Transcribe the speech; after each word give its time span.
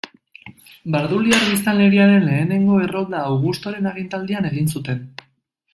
Barduliar 0.95 1.43
biztanleriaren 1.49 2.25
lehenengo 2.31 2.81
errolda 2.87 3.23
Augustoren 3.35 3.91
agintaldian 3.93 4.53
egin 4.53 4.75
zuten. 4.79 5.05